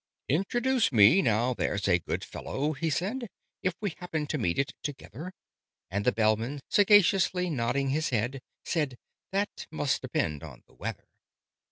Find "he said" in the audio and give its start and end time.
2.73-3.29